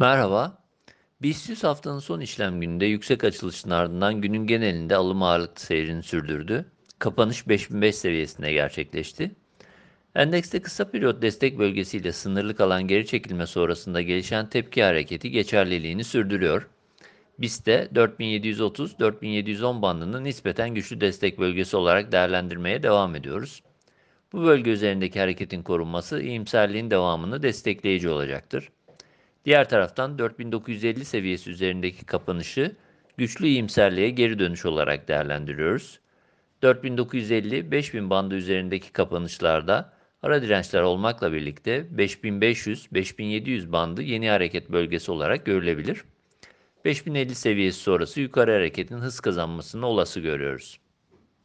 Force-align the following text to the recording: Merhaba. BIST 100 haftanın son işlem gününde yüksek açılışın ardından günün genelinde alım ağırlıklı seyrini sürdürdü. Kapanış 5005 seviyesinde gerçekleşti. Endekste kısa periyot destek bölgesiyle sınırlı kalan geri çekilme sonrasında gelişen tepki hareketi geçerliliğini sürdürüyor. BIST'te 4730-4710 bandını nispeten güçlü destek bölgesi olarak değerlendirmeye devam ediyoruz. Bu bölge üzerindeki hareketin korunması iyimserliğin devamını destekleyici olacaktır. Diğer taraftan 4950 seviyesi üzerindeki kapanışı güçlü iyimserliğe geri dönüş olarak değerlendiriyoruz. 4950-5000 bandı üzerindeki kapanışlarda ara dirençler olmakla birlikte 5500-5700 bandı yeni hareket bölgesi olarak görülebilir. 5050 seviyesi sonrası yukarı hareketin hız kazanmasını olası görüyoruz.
Merhaba. 0.00 0.58
BIST 1.22 1.48
100 1.48 1.64
haftanın 1.64 1.98
son 1.98 2.20
işlem 2.20 2.60
gününde 2.60 2.86
yüksek 2.86 3.24
açılışın 3.24 3.70
ardından 3.70 4.20
günün 4.20 4.46
genelinde 4.46 4.96
alım 4.96 5.22
ağırlıklı 5.22 5.60
seyrini 5.60 6.02
sürdürdü. 6.02 6.64
Kapanış 6.98 7.48
5005 7.48 7.96
seviyesinde 7.96 8.52
gerçekleşti. 8.52 9.30
Endekste 10.14 10.62
kısa 10.62 10.90
periyot 10.90 11.22
destek 11.22 11.58
bölgesiyle 11.58 12.12
sınırlı 12.12 12.56
kalan 12.56 12.86
geri 12.86 13.06
çekilme 13.06 13.46
sonrasında 13.46 14.02
gelişen 14.02 14.48
tepki 14.48 14.82
hareketi 14.82 15.30
geçerliliğini 15.30 16.04
sürdürüyor. 16.04 16.68
BIST'te 17.38 17.88
4730-4710 17.94 19.82
bandını 19.82 20.24
nispeten 20.24 20.74
güçlü 20.74 21.00
destek 21.00 21.38
bölgesi 21.38 21.76
olarak 21.76 22.12
değerlendirmeye 22.12 22.82
devam 22.82 23.16
ediyoruz. 23.16 23.62
Bu 24.32 24.42
bölge 24.42 24.70
üzerindeki 24.70 25.20
hareketin 25.20 25.62
korunması 25.62 26.22
iyimserliğin 26.22 26.90
devamını 26.90 27.42
destekleyici 27.42 28.08
olacaktır. 28.08 28.68
Diğer 29.44 29.68
taraftan 29.68 30.18
4950 30.18 31.04
seviyesi 31.04 31.50
üzerindeki 31.50 32.04
kapanışı 32.06 32.76
güçlü 33.16 33.46
iyimserliğe 33.46 34.10
geri 34.10 34.38
dönüş 34.38 34.66
olarak 34.66 35.08
değerlendiriyoruz. 35.08 36.00
4950-5000 36.62 38.10
bandı 38.10 38.34
üzerindeki 38.34 38.92
kapanışlarda 38.92 39.92
ara 40.22 40.42
dirençler 40.42 40.82
olmakla 40.82 41.32
birlikte 41.32 41.86
5500-5700 41.96 43.72
bandı 43.72 44.02
yeni 44.02 44.30
hareket 44.30 44.70
bölgesi 44.70 45.12
olarak 45.12 45.46
görülebilir. 45.46 46.04
5050 46.84 47.34
seviyesi 47.34 47.80
sonrası 47.80 48.20
yukarı 48.20 48.52
hareketin 48.52 48.98
hız 48.98 49.20
kazanmasını 49.20 49.86
olası 49.86 50.20
görüyoruz. 50.20 50.80